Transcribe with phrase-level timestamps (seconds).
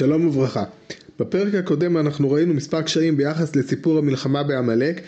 [0.00, 0.64] שלום וברכה.
[1.18, 5.00] בפרק הקודם אנחנו ראינו מספר קשיים ביחס לסיפור המלחמה בעמלק.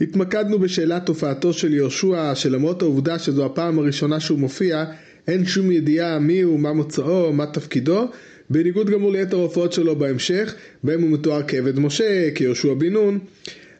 [0.00, 4.84] התמקדנו בשאלת הופעתו של יהושע, שלמרות העובדה שזו הפעם הראשונה שהוא מופיע,
[5.28, 8.08] אין שום ידיעה מי הוא, מה מוצאו, מה תפקידו,
[8.50, 13.18] בניגוד גמור ליתר ההופעות שלו בהמשך, בהם הוא מתואר כעבד משה, כיהושע בן נון.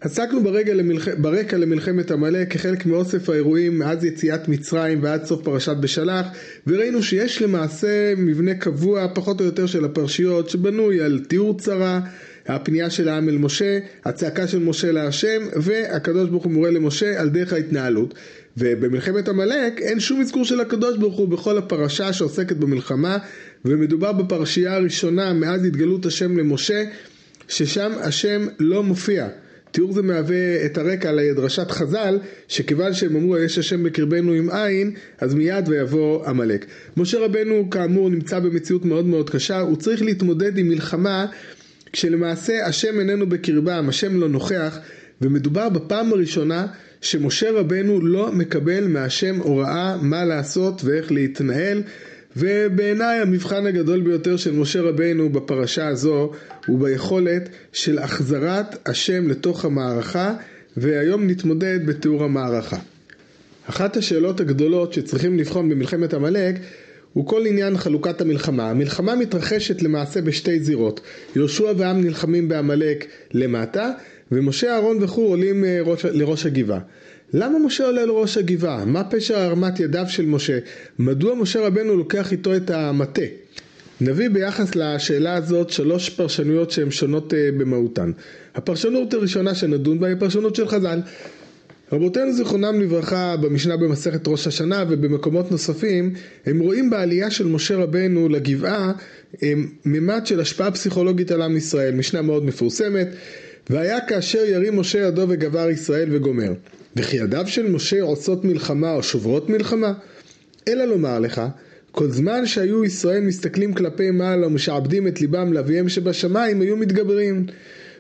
[0.01, 1.09] עסקנו ברקע, למלח...
[1.19, 6.27] ברקע למלחמת עמלק כחלק מאוסף האירועים מאז יציאת מצרים ועד סוף פרשת בשלח
[6.67, 12.01] וראינו שיש למעשה מבנה קבוע פחות או יותר של הפרשיות שבנוי על תיאור צרה,
[12.47, 17.29] הפנייה של העם אל משה, הצעקה של משה להשם והקדוש ברוך הוא מורה למשה על
[17.29, 18.15] דרך ההתנהלות.
[18.57, 23.19] ובמלחמת עמלק אין שום אזכור של הקדוש ברוך הוא בכל הפרשה שעוסקת במלחמה
[23.65, 26.85] ומדובר בפרשייה הראשונה מאז התגלות השם למשה
[27.49, 29.29] ששם השם לא מופיע
[29.71, 34.95] תיאור זה מהווה את הרקע לדרשת חז"ל, שכיוון שהם אמרו יש השם בקרבנו עם עין,
[35.19, 36.67] אז מיד ויבוא עמלק.
[36.97, 41.27] משה רבנו כאמור נמצא במציאות מאוד מאוד קשה, הוא צריך להתמודד עם מלחמה
[41.93, 44.79] כשלמעשה השם איננו בקרבם, השם לא נוכח,
[45.23, 46.67] ומדובר בפעם הראשונה
[47.01, 51.83] שמשה רבנו לא מקבל מהשם הוראה מה לעשות ואיך להתנהל
[52.37, 56.31] ובעיניי המבחן הגדול ביותר של משה רבינו בפרשה הזו
[56.67, 60.35] הוא ביכולת של החזרת השם לתוך המערכה
[60.77, 62.79] והיום נתמודד בתיאור המערכה.
[63.67, 66.55] אחת השאלות הגדולות שצריכים לבחון במלחמת עמלק
[67.13, 68.71] הוא כל עניין חלוקת המלחמה.
[68.71, 71.01] המלחמה מתרחשת למעשה בשתי זירות.
[71.37, 73.91] יהושע ועם נלחמים בעמלק למטה
[74.33, 75.81] ומשה אהרון וכו' עולים אה,
[76.13, 76.81] לראש הגבעה.
[77.33, 78.85] למה משה עולה לראש הגבעה?
[78.85, 80.59] מה פשר הרמת ידיו של משה?
[80.99, 83.23] מדוע משה רבנו לוקח איתו את המטה?
[84.01, 88.13] נביא ביחס לשאלה הזאת שלוש פרשנויות שהן שונות אה, במהותן.
[88.55, 91.01] הפרשנות הראשונה שנדון בה היא פרשנות של חז"ל.
[91.93, 96.15] רבותינו זיכרונם לברכה במשנה במסכת ראש השנה ובמקומות נוספים
[96.47, 98.93] הם רואים בעלייה של משה רבנו לגבעה
[99.85, 103.09] ממד של השפעה פסיכולוגית על עם ישראל, משנה מאוד מפורסמת
[103.71, 106.53] והיה כאשר ירים משה ידו וגבר ישראל וגומר
[106.97, 109.93] וכי ידיו של משה עושות מלחמה או שוברות מלחמה?
[110.69, 111.43] אלא לומר לך,
[111.91, 117.47] כל זמן שהיו ישראל מסתכלים כלפי מעלה ומשעבדים את ליבם לאביהם שבשמיים היו מתגברים,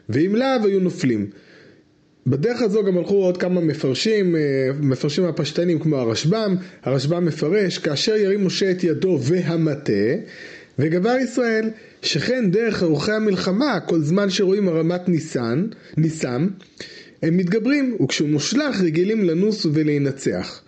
[0.09, 1.31] ואם לאו היו נופלים.
[2.27, 4.41] בדרך הזו גם הלכו עוד כמה מפרשים, אה,
[4.81, 9.93] מפרשים הפשטנים כמו הרשב"ם, הרשב"ם מפרש כאשר ירים משה את ידו והמטה
[10.79, 11.71] וגבר ישראל
[12.03, 15.67] שכן דרך ארוחי המלחמה כל זמן שרואים הרמת ניסן,
[15.97, 16.49] ניסם
[17.23, 20.63] הם מתגברים, וכשהוא מושלך רגילים לנוס ולהינצח.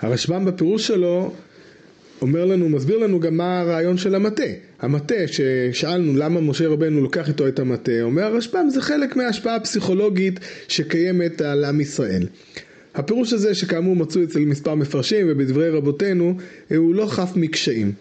[0.00, 1.32] הרשב"ם בפירוש שלו
[2.22, 4.42] אומר לנו, מסביר לנו גם מה הרעיון של המטה.
[4.80, 10.40] המטה, ששאלנו למה משה רבנו לוקח איתו את המטה, אומר הרשב"ם זה חלק מההשפעה הפסיכולוגית
[10.68, 12.26] שקיימת על עם ישראל.
[12.94, 16.34] הפירוש הזה שכאמור מצוי אצל מספר מפרשים ובדברי רבותינו
[16.76, 17.92] הוא לא חף מקשיים.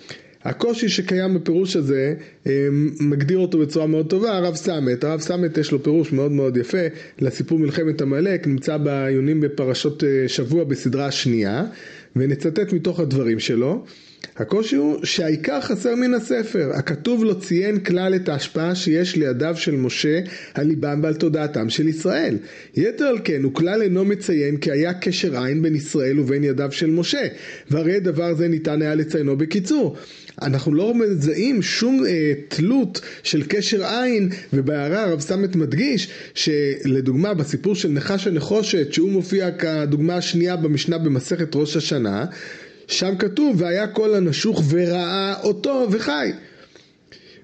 [0.43, 2.13] הקושי שקיים בפירוש הזה
[2.47, 2.67] אה,
[2.99, 6.87] מגדיר אותו בצורה מאוד טובה הרב סמט, הרב סמט יש לו פירוש מאוד מאוד יפה
[7.19, 11.65] לסיפור מלחמת עמלק, נמצא בעיונים בפרשות אה, שבוע בסדרה השנייה
[12.15, 13.83] ונצטט מתוך הדברים שלו
[14.35, 16.71] הקושי הוא שהעיקר חסר מן הספר.
[16.73, 20.19] הכתוב לא ציין כלל את ההשפעה שיש לידיו של משה
[20.53, 22.37] על ליבם ועל תודעתם של ישראל.
[22.75, 26.71] יתר על כן, הוא כלל אינו מציין כי היה קשר עין בין ישראל ובין ידיו
[26.71, 27.27] של משה,
[27.71, 29.97] והרי דבר זה ניתן היה לציינו בקיצור.
[30.41, 37.75] אנחנו לא מזהים שום אה, תלות של קשר עין ובהערה הרב סמט מדגיש שלדוגמה בסיפור
[37.75, 42.25] של נחש הנחושת שהוא מופיע כדוגמה השנייה במשנה במסכת ראש השנה
[42.87, 46.31] שם כתוב והיה כל הנשוך וראה אותו וחי.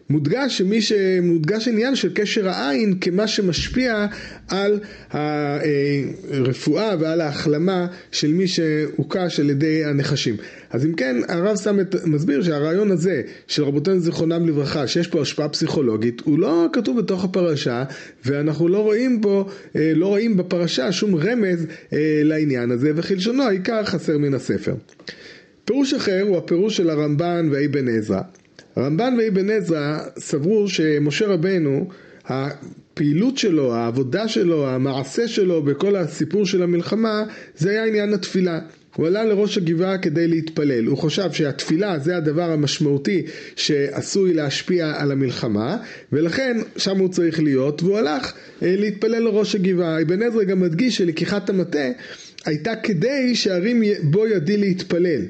[0.10, 4.06] מודגש שמי שמודגש עניין של קשר העין כמה שמשפיע
[4.48, 4.80] על
[5.12, 10.36] הרפואה ועל ההחלמה של מי שהוקש על ידי הנחשים.
[10.70, 15.50] אז אם כן הרב סמט מסביר שהרעיון הזה של רבותינו זיכרונם לברכה שיש פה השפעה
[15.50, 17.84] פסיכולוגית הוא לא כתוב בתוך הפרשה
[18.26, 21.66] ואנחנו לא רואים פה, לא רואים בפרשה שום רמז
[22.24, 24.76] לעניין הזה וכלשונו העיקר חסר מן הספר.
[25.66, 28.22] פירוש אחר הוא הפירוש של הרמב"ן ואבן עזרא.
[28.76, 31.90] הרמב"ן ואבן עזרא סברו שמשה רבנו
[32.26, 37.24] הפעילות שלו, העבודה שלו, המעשה שלו בכל הסיפור של המלחמה
[37.58, 38.60] זה היה עניין התפילה.
[38.96, 43.26] הוא עלה לראש הגבעה כדי להתפלל, הוא חשב שהתפילה זה הדבר המשמעותי
[43.56, 45.78] שעשוי להשפיע על המלחמה
[46.12, 48.34] ולכן שם הוא צריך להיות והוא הלך
[48.64, 50.02] אה, להתפלל לראש הגבעה.
[50.02, 51.88] אבן עזרא גם מדגיש שלקיחת המטה
[52.46, 55.22] הייתה כדי שהרים בו ידי להתפלל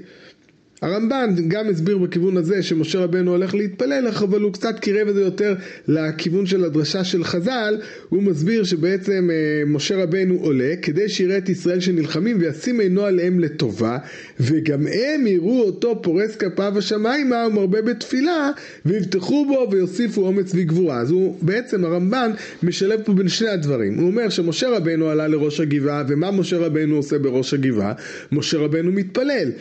[0.81, 5.21] הרמב"ן גם הסביר בכיוון הזה שמשה רבנו הולך להתפלל, אבל הוא קצת קירב את זה
[5.21, 5.55] יותר
[5.87, 7.77] לכיוון של הדרשה של חז"ל,
[8.09, 13.39] הוא מסביר שבעצם אה, משה רבנו עולה כדי שיראה את ישראל שנלחמים וישים עינו עליהם
[13.39, 13.97] לטובה,
[14.39, 18.51] וגם הם יראו אותו פורס כפיו השמיימה ומרבה בתפילה,
[18.85, 20.99] ויבטחו בו ויוסיפו אומץ וגבורה.
[20.99, 22.31] אז הוא בעצם הרמב"ן
[22.63, 23.97] משלב פה בין שני הדברים.
[23.97, 27.93] הוא אומר שמשה רבנו עלה לראש הגבעה, ומה משה רבנו עושה בראש הגבעה?
[28.31, 29.51] משה רבנו מתפלל.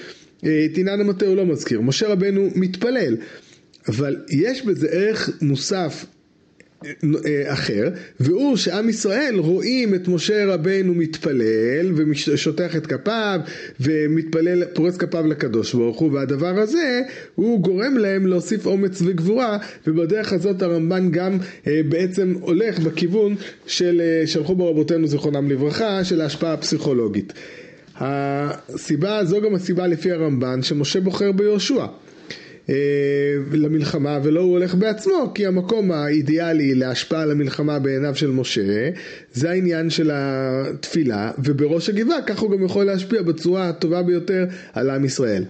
[0.45, 3.17] את עניין המטה הוא לא מזכיר, משה רבנו מתפלל,
[3.89, 6.07] אבל יש בזה ערך מוסף
[7.27, 7.89] אה, אחר,
[8.21, 13.41] והוא שעם ישראל רואים את משה רבנו מתפלל ושוטח את כפיו
[13.81, 17.01] ומתפלל, פורס כפיו לקדוש ברוך הוא והדבר הזה
[17.35, 23.35] הוא גורם להם להוסיף אומץ וגבורה ובדרך הזאת הרמב"ן גם אה, בעצם הולך בכיוון
[23.67, 27.33] של אה, שלחו בו רבותינו זיכרונם לברכה של ההשפעה הפסיכולוגית.
[27.99, 31.87] הסיבה, זו גם הסיבה לפי הרמב"ן שמשה בוחר ביהושע
[32.69, 32.75] אה,
[33.53, 38.91] למלחמה ולא הוא הולך בעצמו כי המקום האידיאלי להשפעה על המלחמה בעיניו של משה
[39.33, 44.91] זה העניין של התפילה ובראש הגבעה כך הוא גם יכול להשפיע בצורה הטובה ביותר על
[44.91, 45.45] עם ישראל.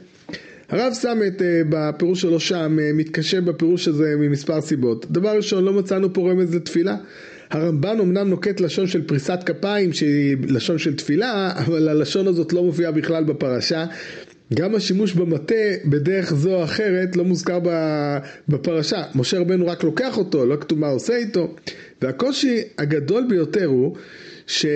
[0.69, 5.07] הרב סמט אה, בפירוש שלו שם אה, מתקשה בפירוש הזה ממספר סיבות.
[5.11, 6.97] דבר ראשון לא מצאנו פה רמז לתפילה
[7.51, 12.63] הרמב"ן אמנם נוקט לשון של פריסת כפיים שהיא לשון של תפילה, אבל הלשון הזאת לא
[12.65, 13.85] מופיעה בכלל בפרשה.
[14.55, 15.55] גם השימוש במטה
[15.85, 17.59] בדרך זו או אחרת לא מוזכר
[18.49, 19.03] בפרשה.
[19.15, 21.55] משה רבנו רק לוקח אותו, לא כתוב מה עושה איתו.
[22.03, 23.97] והקושי הגדול ביותר הוא
[24.47, 24.67] ש...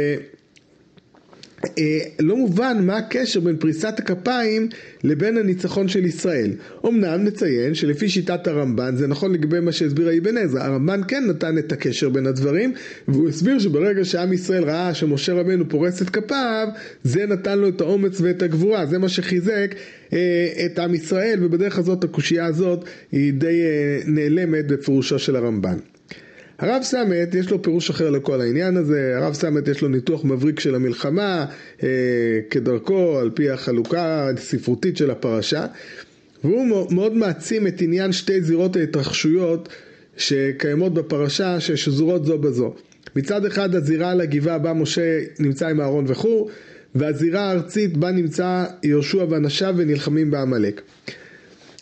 [1.65, 4.69] אה, לא מובן מה הקשר בין פריסת הכפיים
[5.05, 6.51] לבין הניצחון של ישראל.
[6.87, 11.59] אמנם נציין שלפי שיטת הרמב"ן זה נכון לגבי מה שהסביר אבן עזרא, הרמב"ן כן נתן
[11.59, 12.73] את הקשר בין הדברים
[13.09, 16.69] והוא הסביר שברגע שעם ישראל ראה שמשה רבנו פורס את כפיו
[17.03, 19.75] זה נתן לו את האומץ ואת הגבורה, זה מה שחיזק
[20.13, 20.19] אה,
[20.67, 25.77] את עם ישראל ובדרך הזאת הקושייה הזאת היא די אה, נעלמת בפירושו של הרמב"ן.
[26.59, 30.61] הרב סמט יש לו פירוש אחר לכל העניין הזה, הרב סמט יש לו ניתוח מבריק
[30.61, 31.47] של המלחמה
[31.83, 31.89] אה,
[32.51, 35.67] כדרכו על פי החלוקה הספרותית של הפרשה
[36.45, 39.69] והוא מאוד מעצים את עניין שתי זירות ההתרחשויות
[40.17, 42.75] שקיימות בפרשה ששזורות זו בזו.
[43.17, 46.51] מצד אחד הזירה על הגבעה בה משה נמצא עם אהרון וחור
[46.95, 50.81] והזירה הארצית בה נמצא יהושע ואנשיו ונלחמים בעמלק.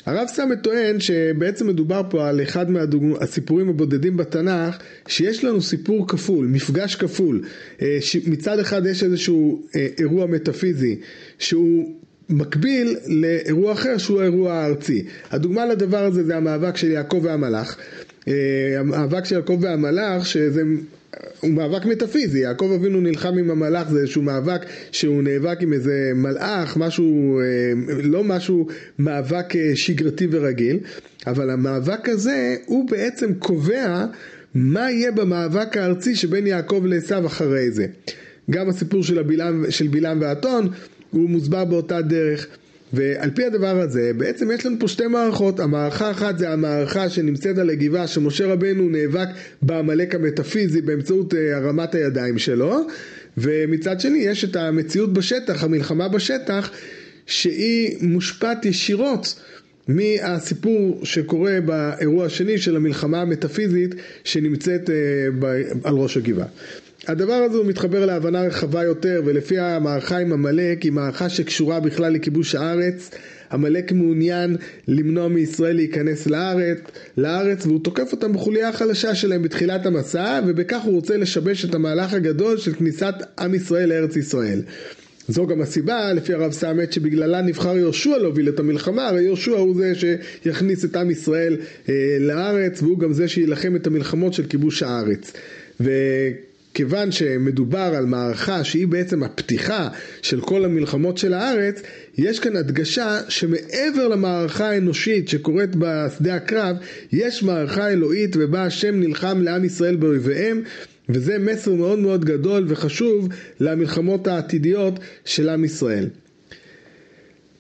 [0.06, 6.46] הרב סמט טוען שבעצם מדובר פה על אחד מהסיפורים הבודדים בתנ"ך שיש לנו סיפור כפול,
[6.46, 7.42] מפגש כפול.
[7.82, 10.96] אה, מצד אחד יש איזשהו אה, אירוע מטאפיזי
[11.38, 11.94] שהוא
[12.28, 15.04] מקביל לאירוע אחר שהוא האירוע הארצי.
[15.30, 17.76] הדוגמה לדבר הזה זה המאבק של יעקב והמלאך.
[18.28, 18.34] אה,
[18.78, 20.62] המאבק של יעקב והמלאך שזה
[21.40, 24.60] הוא מאבק מטאפיזי, יעקב אבינו נלחם עם המלאך, זה איזשהו מאבק
[24.92, 27.44] שהוא נאבק עם איזה מלאך, משהו, אה,
[28.02, 28.66] לא משהו,
[28.98, 30.78] מאבק אה, שגרתי ורגיל,
[31.26, 34.04] אבל המאבק הזה הוא בעצם קובע
[34.54, 37.86] מה יהיה במאבק הארצי שבין יעקב לעשו אחרי זה.
[38.50, 40.68] גם הסיפור של, הבילם, של בלעם ואתון
[41.10, 42.46] הוא מוסבר באותה דרך.
[42.92, 45.60] ועל פי הדבר הזה בעצם יש לנו פה שתי מערכות.
[45.60, 49.28] המערכה אחת זה המערכה שנמצאת על הגבעה שמשה רבנו נאבק
[49.62, 52.86] בעמלק המטאפיזי באמצעות אה, הרמת הידיים שלו.
[53.38, 56.70] ומצד שני יש את המציאות בשטח המלחמה בשטח
[57.26, 59.40] שהיא מושפעת ישירות
[59.88, 63.94] מהסיפור שקורה באירוע השני של המלחמה המטאפיזית
[64.24, 64.94] שנמצאת אה,
[65.84, 66.46] על ראש הגבעה
[67.06, 72.12] הדבר הזה הוא מתחבר להבנה רחבה יותר ולפי המערכה עם עמלק היא מערכה שקשורה בכלל
[72.12, 73.10] לכיבוש הארץ
[73.52, 74.56] עמלק מעוניין
[74.88, 76.78] למנוע מישראל להיכנס לארץ,
[77.16, 82.12] לארץ והוא תוקף אותם בחוליה החלשה שלהם בתחילת המסע ובכך הוא רוצה לשבש את המהלך
[82.12, 84.62] הגדול של כניסת עם ישראל לארץ ישראל.
[85.28, 89.76] זו גם הסיבה לפי הרב סאמת שבגללה נבחר יהושע להוביל את המלחמה הרי יהושע הוא
[89.76, 91.56] זה שיכניס את עם ישראל
[91.88, 95.32] אה, לארץ והוא גם זה שיילחם את המלחמות של כיבוש הארץ.
[95.80, 95.90] ו...
[96.76, 99.88] כיוון שמדובר על מערכה שהיא בעצם הפתיחה
[100.22, 101.82] של כל המלחמות של הארץ,
[102.18, 106.76] יש כאן הדגשה שמעבר למערכה האנושית שקורית בשדה הקרב,
[107.12, 110.62] יש מערכה אלוהית ובה השם נלחם לעם ישראל באויביהם
[111.08, 113.28] וזה מסר מאוד מאוד גדול וחשוב
[113.60, 116.08] למלחמות העתידיות של עם ישראל.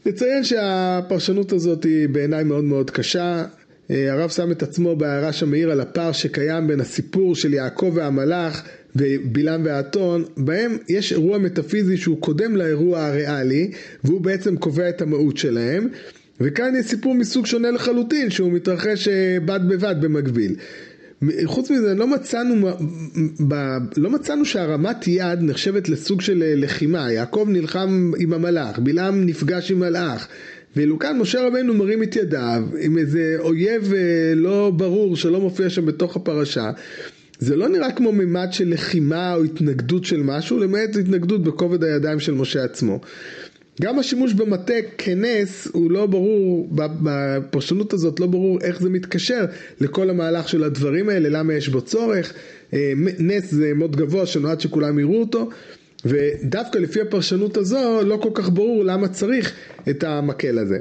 [0.06, 3.44] נציין שהפרשנות הזאת היא בעיניי מאוד מאוד קשה.
[3.90, 8.62] אה, הרב שם את עצמו בהערה שמעיר על הפער שקיים בין הסיפור של יעקב והמלאך
[8.98, 13.70] ובלעם והאתון, בהם יש אירוע מטאפיזי שהוא קודם לאירוע הריאלי,
[14.04, 15.88] והוא בעצם קובע את המהות שלהם.
[16.40, 20.54] וכאן יש סיפור מסוג שונה לחלוטין, שהוא מתרחש אה, בד בבד במקביל.
[21.44, 22.68] חוץ מזה לא מצאנו,
[23.96, 29.70] לא מצאנו שהרמת יד נחשבת לסוג של אה, לחימה, יעקב נלחם עם המלאך, בלעם נפגש
[29.70, 30.28] עם מלאך
[30.76, 35.70] ואילו כאן משה רבנו מרים את ידיו עם איזה אויב אה, לא ברור שלא מופיע
[35.70, 36.70] שם בתוך הפרשה.
[37.38, 42.20] זה לא נראה כמו מימד של לחימה או התנגדות של משהו, למעט התנגדות בכובד הידיים
[42.20, 43.00] של משה עצמו.
[43.82, 49.44] גם השימוש במטה כנס הוא לא ברור, בפרשנות הזאת לא ברור איך זה מתקשר
[49.80, 52.32] לכל המהלך של הדברים האלה, למה יש בו צורך.
[52.74, 55.48] אה, נס זה מוד גבוה שנועד שכולם יראו אותו,
[56.04, 59.52] ודווקא לפי הפרשנות הזו לא כל כך ברור למה צריך
[59.90, 60.78] את המקל הזה.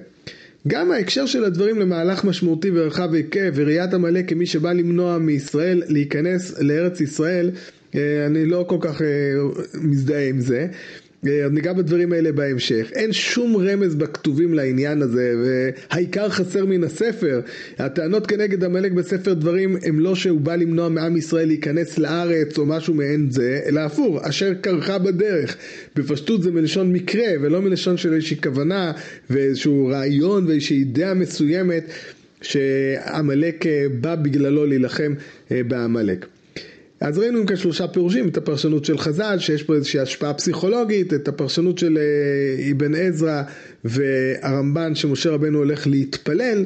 [0.67, 6.59] גם ההקשר של הדברים למהלך משמעותי ורחב היקף וראיית עמלק כמי שבא למנוע מישראל להיכנס
[6.59, 7.51] לארץ ישראל,
[7.95, 9.07] אה, אני לא כל כך אה,
[9.73, 10.67] מזדהה עם זה.
[11.27, 12.91] אה, ניגע בדברים האלה בהמשך.
[12.95, 17.41] אין שום רמז בכתובים לעניין הזה, והעיקר חסר מן הספר.
[17.77, 22.65] הטענות כנגד עמלק בספר דברים הם לא שהוא בא למנוע מעם ישראל להיכנס לארץ או
[22.65, 25.57] משהו מעין זה, אלא הפוך, אשר קרחה בדרך.
[25.95, 28.91] בפשטות זה מלשון מקרה, ולא מלשון של איזושהי כוונה
[29.29, 31.83] ואיזשהו רעיון ואיזושהי אידאה מסוימת
[32.41, 35.13] שעמלק אה, בא בגללו להילחם
[35.51, 36.25] אה, בעמלק.
[37.05, 41.27] אז ראינו כאן שלושה פירושים, את הפרשנות של חז"ל, שיש פה איזושהי השפעה פסיכולוגית, את
[41.27, 43.43] הפרשנות של אה, אבן עזרא
[43.83, 46.65] והרמב"ן שמשה רבנו הולך להתפלל,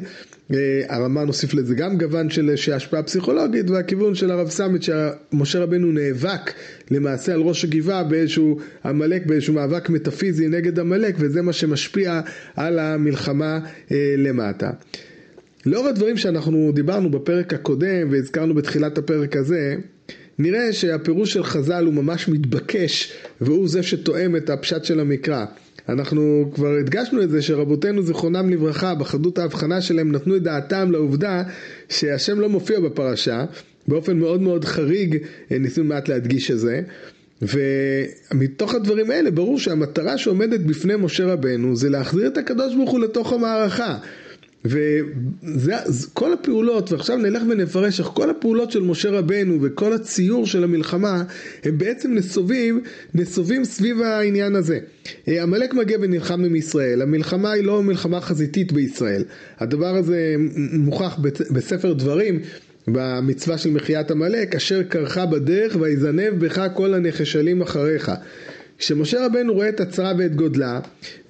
[0.52, 0.56] אה,
[0.88, 6.52] הרמב"ן הוסיף לזה גם גוון של השפעה פסיכולוגית, והכיוון של הרב סמית שמשה רבנו נאבק
[6.90, 12.20] למעשה על ראש הגבעה באיזשהו עמלק, באיזשהו מאבק מטאפיזי נגד עמלק, וזה מה שמשפיע
[12.56, 13.58] על המלחמה
[13.92, 14.70] אה, למטה.
[15.66, 19.76] לאור הדברים שאנחנו דיברנו בפרק הקודם והזכרנו בתחילת הפרק הזה,
[20.42, 25.44] נראה שהפירוש של חז"ל הוא ממש מתבקש והוא זה שתואם את הפשט של המקרא.
[25.88, 31.42] אנחנו כבר הדגשנו את זה שרבותינו זיכרונם לברכה בחדות ההבחנה שלהם נתנו את דעתם לעובדה
[31.88, 33.44] שהשם לא מופיע בפרשה
[33.88, 35.18] באופן מאוד מאוד חריג
[35.50, 36.80] ניסינו מעט להדגיש את זה
[37.42, 43.00] ומתוך הדברים האלה ברור שהמטרה שעומדת בפני משה רבנו זה להחזיר את הקדוש ברוך הוא
[43.00, 43.98] לתוך המערכה
[44.64, 51.22] וכל הפעולות, ועכשיו נלך ונפרש איך כל הפעולות של משה רבנו וכל הציור של המלחמה
[51.64, 52.80] הם בעצם נסובים,
[53.14, 54.78] נסובים סביב העניין הזה.
[55.28, 59.24] אה, עמלק מגיע ונלחם עם ישראל, המלחמה היא לא מלחמה חזיתית בישראל,
[59.58, 60.34] הדבר הזה
[60.72, 61.18] מוכח
[61.50, 62.40] בספר דברים
[62.88, 68.10] במצווה של מחיית עמלק, אשר קרחה בדרך ויזנב בך כל הנחשלים אחריך.
[68.78, 70.80] כשמשה רבנו רואה את הצרה ואת גודלה,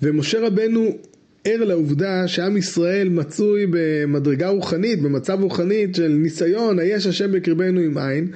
[0.02, 0.98] ומשה רבנו
[1.44, 7.98] ער לעובדה שעם ישראל מצוי במדרגה רוחנית, במצב רוחנית של ניסיון, היש השם בקרבנו עם
[7.98, 8.30] עין,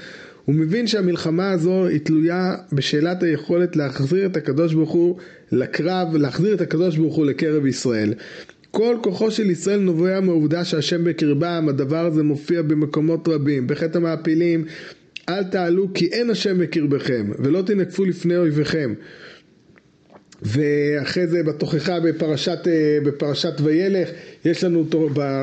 [0.45, 5.17] הוא מבין שהמלחמה הזו היא תלויה בשאלת היכולת להחזיר את הקדוש ברוך הוא
[5.53, 8.15] לקרב, להחזיר את הקדוש ברוך הוא לקרב ישראל.
[8.71, 14.65] כל כוחו של ישראל נובע מהעובדה שהשם בקרבם, הדבר הזה מופיע במקומות רבים, בחטא המעפילים,
[15.29, 18.95] אל תעלו כי אין השם בקרבכם, ולא תנקפו לפני אויביכם.
[20.45, 24.09] ואחרי זה בתוכחה בפרשת, אה, בפרשת וילך
[24.45, 24.85] יש לנו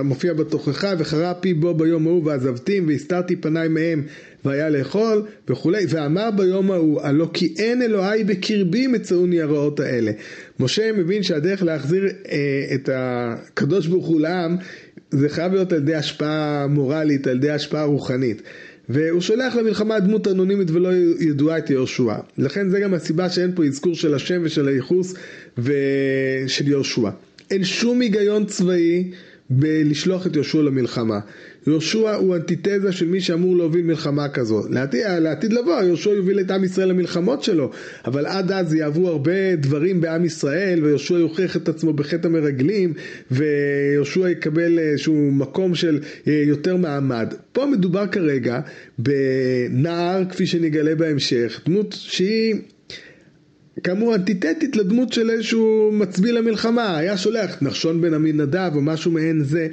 [0.04, 4.04] מופיע בתוכחה וחרה פי בו ביום ההוא ועזבתים והסתרתי פניי מהם
[4.46, 5.86] והיה לאכול וכולי.
[5.90, 10.12] ואמר ביום ההוא הלא כי אין אלוהי בקרבי מצאוני הרעות האלה
[10.60, 14.58] משה מבין שהדרך להחזיר אה, את הקדוש ברוך הוא לעם
[15.12, 18.42] זה חייב להיות על ידי השפעה מורלית על ידי השפעה רוחנית
[18.94, 22.16] והוא שולח למלחמה דמות אנונימית ולא ידועה את יהושע.
[22.38, 25.14] לכן זה גם הסיבה שאין פה אזכור של השם ושל הייחוס
[25.58, 27.10] ושל יהושע.
[27.52, 29.12] אין שום היגיון צבאי
[29.50, 31.20] בלשלוח את יהושע למלחמה.
[31.68, 34.62] יהושע הוא אנטיתזה של מי שאמור להוביל מלחמה כזו.
[34.70, 37.72] לעתיד, לעתיד לבוא יהושע יוביל את עם ישראל למלחמות שלו,
[38.06, 42.94] אבל עד אז יעברו הרבה דברים בעם ישראל ויהושע יוכיח את עצמו בחטא המרגלים
[43.32, 47.34] ויהושע יקבל איזשהו מקום של אה, יותר מעמד.
[47.52, 48.60] פה מדובר כרגע
[48.98, 52.56] בנער כפי שנגלה בהמשך, דמות שהיא
[53.84, 59.44] כאמור אנטיתטית לדמות של איזשהו מצביא למלחמה, היה שולח נחשון בן עמינדב או משהו מעין
[59.44, 59.68] זה.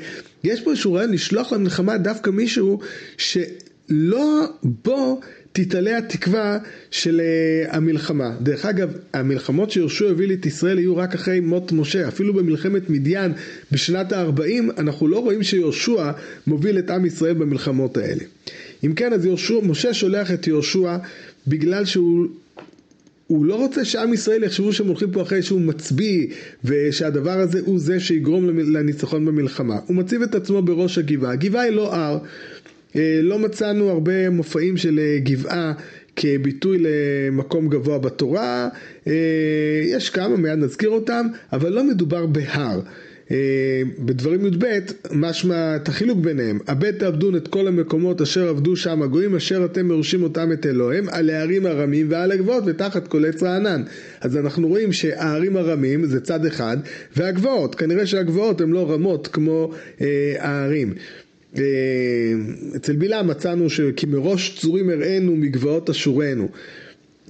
[0.44, 2.80] יש פה איזשהו רעיון לשלוח למלחמה דווקא מישהו
[3.16, 5.20] שלא בו
[5.52, 6.58] תתעלה התקווה
[6.90, 8.36] של uh, המלחמה.
[8.40, 12.08] דרך אגב, המלחמות שיהושע הביא את ישראל יהיו רק אחרי מות משה.
[12.08, 13.32] אפילו במלחמת מדיין
[13.72, 16.10] בשנת ה-40 אנחנו לא רואים שיהושע
[16.46, 18.24] מוביל את עם ישראל במלחמות האלה.
[18.84, 20.96] אם כן, אז יהושע, משה שולח את יהושע
[21.46, 22.26] בגלל שהוא
[23.28, 26.26] הוא לא רוצה שעם ישראל יחשבו שהם הולכים פה אחרי שהוא מצביא
[26.64, 29.78] ושהדבר הזה הוא זה שיגרום לניצחון במלחמה.
[29.86, 31.32] הוא מציב את עצמו בראש הגבעה.
[31.32, 32.18] הגבעה היא לא הר.
[32.96, 35.72] אה, לא מצאנו הרבה מופעים של אה, גבעה
[36.16, 38.68] כביטוי למקום גבוה בתורה.
[39.06, 39.12] אה,
[39.84, 42.80] יש כמה, מיד נזכיר אותם, אבל לא מדובר בהר.
[43.98, 44.64] בדברים י"ב
[45.12, 46.58] משמע את החילוק ביניהם.
[46.66, 51.08] הבט תעבדון את כל המקומות אשר עבדו שם הגויים אשר אתם מרשים אותם את אלוהים
[51.08, 53.82] על הערים הרמים ועל הגבעות ותחת כל עץ רענן.
[54.20, 56.76] אז אנחנו רואים שהערים הרמים זה צד אחד
[57.16, 60.94] והגבעות, כנראה שהגבעות הן לא רמות כמו אה, הערים.
[61.56, 61.62] אה,
[62.76, 66.48] אצל בלעם מצאנו שכי מראש צורים הראינו מגבעות אשורנו.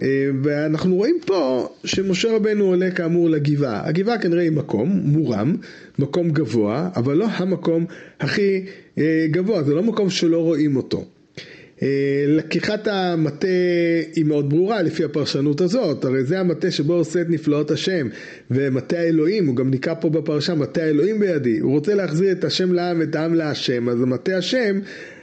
[0.03, 3.89] אה, ואנחנו רואים פה שמשה רבנו עולה כאמור לגבעה.
[3.89, 5.57] הגבעה כנראה היא מקום מורם,
[5.99, 7.87] מקום גבוה, אבל לא המקום
[8.21, 8.65] הכי
[8.99, 11.05] אה, גבוה, זה לא מקום שלא רואים אותו.
[11.83, 13.49] אה, לקיחת המטה
[14.15, 18.09] היא מאוד ברורה לפי הפרשנות הזאת, הרי זה המטה שבו עושה את נפלאות השם,
[18.51, 22.73] ומטה האלוהים, הוא גם נקרא פה בפרשה, מטה האלוהים בידי, הוא רוצה להחזיר את השם
[22.73, 24.81] לעם ואת העם להשם, אז המטה השם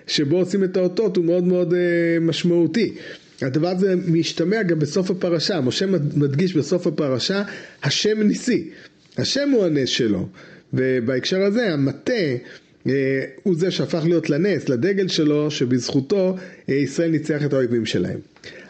[0.07, 1.73] שבו עושים את האותות הוא מאוד מאוד
[2.21, 2.93] משמעותי.
[3.41, 7.43] הדבר הזה משתמע גם בסוף הפרשה, משה מדגיש בסוף הפרשה,
[7.83, 8.69] השם ניסי,
[9.17, 10.29] השם הוא הנס שלו,
[10.73, 12.13] ובהקשר הזה המטה
[12.87, 12.91] אה,
[13.43, 16.35] הוא זה שהפך להיות לנס, לדגל שלו, שבזכותו
[16.69, 18.19] אה, ישראל ניצח את האויבים שלהם.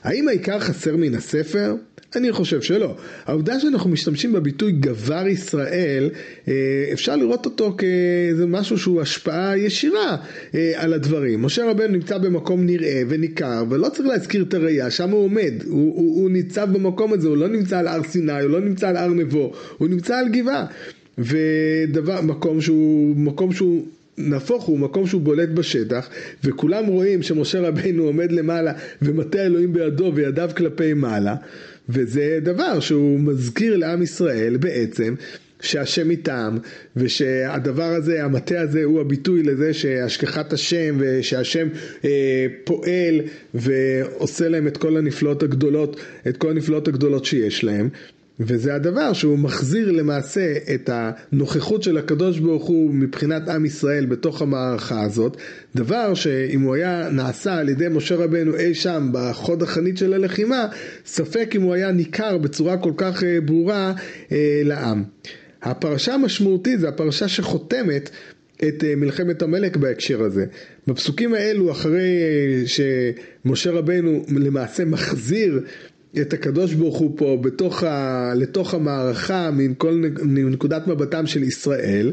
[0.05, 1.75] האם העיקר חסר מן הספר?
[2.15, 2.95] אני חושב שלא.
[3.25, 6.09] העובדה שאנחנו משתמשים בביטוי גבר ישראל,
[6.47, 6.53] אה,
[6.93, 10.17] אפשר לראות אותו כאיזה משהו שהוא השפעה ישירה
[10.55, 11.41] אה, על הדברים.
[11.41, 15.53] משה רבנו נמצא במקום נראה וניכר, ולא צריך להזכיר את הראייה, שם הוא עומד.
[15.65, 18.89] הוא, הוא, הוא ניצב במקום הזה, הוא לא נמצא על הר סיני, הוא לא נמצא
[18.89, 20.65] על הר נבו, הוא נמצא על גבעה.
[21.17, 23.85] ודבר, מקום שהוא, מקום שהוא
[24.17, 26.09] נהפוך הוא מקום שהוא בולט בשטח
[26.43, 31.35] וכולם רואים שמשה רבינו עומד למעלה ומטה האלוהים בידו וידיו כלפי מעלה
[31.89, 35.15] וזה דבר שהוא מזכיר לעם ישראל בעצם
[35.61, 36.57] שהשם איתם
[36.95, 41.67] ושהדבר הזה, המטה הזה הוא הביטוי לזה שהשגחת השם ושהשם
[42.05, 43.21] אה, פועל
[43.53, 47.89] ועושה להם את כל הנפלאות הגדולות, את כל הנפלאות הגדולות שיש להם
[48.39, 54.41] וזה הדבר שהוא מחזיר למעשה את הנוכחות של הקדוש ברוך הוא מבחינת עם ישראל בתוך
[54.41, 55.37] המערכה הזאת,
[55.75, 60.67] דבר שאם הוא היה נעשה על ידי משה רבנו אי שם בחוד החנית של הלחימה,
[61.05, 63.93] ספק אם הוא היה ניכר בצורה כל כך אה, ברורה
[64.31, 65.03] אה, לעם.
[65.61, 68.09] הפרשה המשמעותית זה הפרשה שחותמת
[68.67, 70.45] את אה, מלחמת עמלק בהקשר הזה.
[70.87, 72.03] בפסוקים האלו אחרי
[72.65, 75.61] שמשה רבנו למעשה מחזיר
[76.21, 82.11] את הקדוש ברוך הוא פה בתוך ה, לתוך המערכה מכל נקודת מבטם של ישראל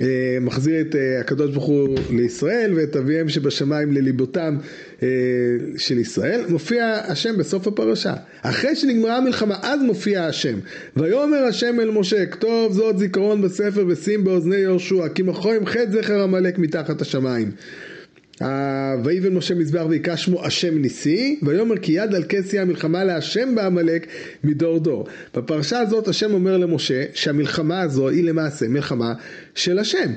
[0.00, 4.56] אה, מחזיר את אה, הקדוש ברוך הוא לישראל ואת אביהם שבשמיים לליבותם
[5.02, 5.08] אה,
[5.76, 6.40] של ישראל.
[6.48, 8.14] מופיע השם בסוף הפרשה.
[8.42, 10.58] אחרי שנגמרה המלחמה אז מופיע השם.
[10.96, 15.90] ויאמר השם אל משה כתוב זאת זיכרון בספר ושים באוזני יהושע כי מחו עם חטא
[15.92, 17.50] זכר עמלק מתחת השמיים
[19.04, 24.06] ויבן משה מזבח ויקרא שמו השם ניסי ויאמר כי יד על כס המלחמה להשם בעמלק
[24.44, 25.06] מדור דור.
[25.34, 29.12] בפרשה הזאת השם אומר למשה שהמלחמה הזו היא למעשה מלחמה
[29.54, 30.12] של השם.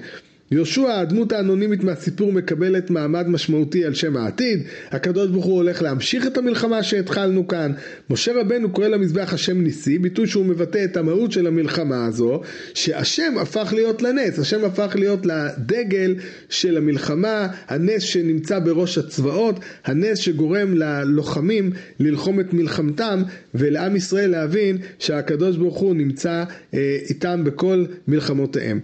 [0.52, 6.28] יהושע, הדמות האנונימית מהסיפור מקבלת מעמד משמעותי על שם העתיד, הקדוש ברוך הוא הולך להמשיך
[6.28, 7.72] את המלחמה שהתחלנו כאן,
[8.10, 12.42] משה רבנו קורא למזבח השם ניסי, ביטוי שהוא מבטא את המהות של המלחמה הזו,
[12.74, 16.16] שהשם הפך להיות לנס, השם הפך להיות לדגל
[16.50, 23.22] של המלחמה, הנס שנמצא בראש הצבאות, הנס שגורם ללוחמים ללחום את מלחמתם
[23.56, 28.80] ולעם ישראל להבין שהקדוש ברוך הוא נמצא אה, איתם בכל מלחמותיהם.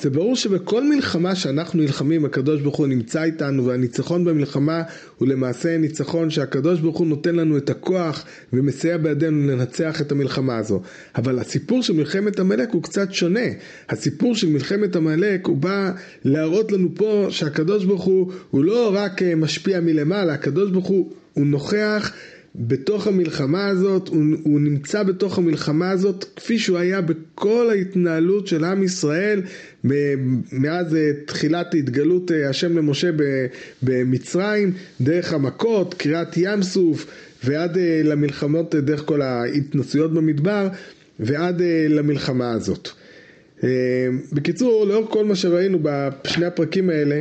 [0.00, 4.82] זה ברור שבכל מלחמה שאנחנו נלחמים הקדוש ברוך הוא נמצא איתנו והניצחון במלחמה
[5.18, 10.56] הוא למעשה ניצחון שהקדוש ברוך הוא נותן לנו את הכוח ומסייע בידינו לנצח את המלחמה
[10.56, 10.82] הזו.
[11.16, 13.46] אבל הסיפור של מלחמת עמלק הוא קצת שונה.
[13.88, 15.92] הסיפור של מלחמת עמלק הוא בא
[16.24, 21.10] להראות לנו פה שהקדוש ברוך הוא הוא לא רק אה, משפיע מלמעלה, הקדוש ברוך הוא
[21.34, 22.12] הוא נוכח
[22.54, 28.64] בתוך המלחמה הזאת, הוא, הוא נמצא בתוך המלחמה הזאת כפי שהוא היה בכל ההתנהלות של
[28.64, 29.42] עם ישראל
[30.52, 33.10] מאז אה, תחילת התגלות אה, השם למשה
[33.82, 37.06] במצרים, דרך המכות, קריעת ים סוף
[37.44, 40.68] ועד אה, למלחמות דרך כל ההתנסויות במדבר
[41.20, 42.88] ועד למלחמה הזאת.
[44.32, 47.20] בקיצור, לאור כל מה שראינו בשני הפרקים האלה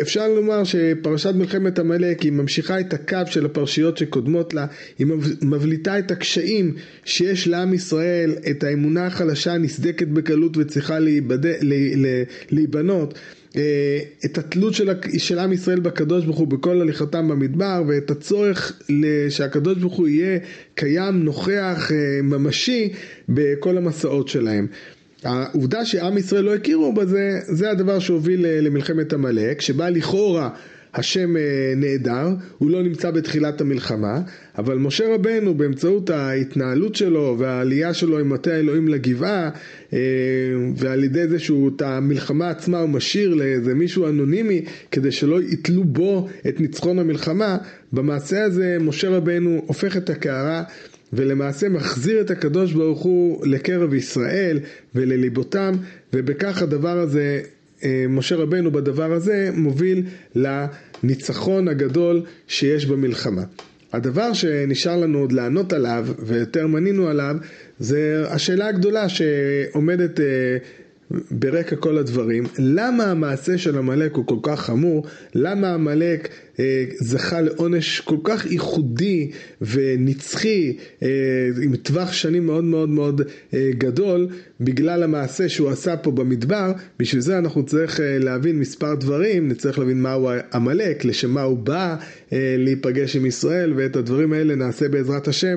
[0.00, 4.66] אפשר לומר שפרשת מלחמת עמלק היא ממשיכה את הקו של הפרשיות שקודמות לה,
[4.98, 5.06] היא
[5.42, 6.74] מבליטה את הקשיים
[7.04, 10.98] שיש לעם ישראל, את האמונה החלשה הנסדקת בקלות וצריכה
[12.50, 13.14] להיבנות.
[13.56, 18.80] אה, את התלות של, של עם ישראל בקדוש ברוך הוא בכל הליכתם במדבר ואת הצורך
[19.28, 20.38] שהקדוש ברוך הוא יהיה
[20.74, 22.92] קיים, נוכח, אה, ממשי
[23.28, 24.66] בכל המסעות שלהם.
[25.24, 30.50] העובדה שעם ישראל לא הכירו בזה, זה הדבר שהוביל למלחמת עמלק, שבה לכאורה
[30.94, 31.34] השם
[31.76, 34.20] נעדר, הוא לא נמצא בתחילת המלחמה,
[34.58, 39.50] אבל משה רבנו באמצעות ההתנהלות שלו והעלייה שלו עם מטה האלוהים לגבעה
[40.76, 45.84] ועל ידי זה שהוא את המלחמה עצמה הוא משאיר לאיזה מישהו אנונימי כדי שלא יתלו
[45.84, 47.56] בו את ניצחון המלחמה,
[47.92, 50.62] במעשה הזה משה רבנו הופך את הקערה
[51.16, 54.60] ולמעשה מחזיר את הקדוש ברוך הוא לקרב ישראל
[54.94, 55.74] ולליבותם
[56.12, 57.40] ובכך הדבר הזה,
[57.84, 60.02] אה, משה רבנו בדבר הזה מוביל
[60.34, 63.42] לניצחון הגדול שיש במלחמה.
[63.92, 67.36] הדבר שנשאר לנו עוד לענות עליו ויותר מנינו עליו
[67.78, 70.24] זה השאלה הגדולה שעומדת אה,
[71.30, 76.28] ברקע כל הדברים, למה המעשה של עמלק הוא כל כך חמור, למה עמלק
[76.60, 81.08] אה, זכה לעונש כל כך ייחודי ונצחי אה,
[81.62, 83.22] עם טווח שנים מאוד מאוד מאוד
[83.54, 84.28] אה, גדול
[84.60, 89.78] בגלל המעשה שהוא עשה פה במדבר, בשביל זה אנחנו צריך אה, להבין מספר דברים, נצטרך
[89.78, 91.96] להבין מהו עמלק, לשם מה הוא בא
[92.32, 95.54] אה, להיפגש עם ישראל ואת הדברים האלה נעשה בעזרת השם.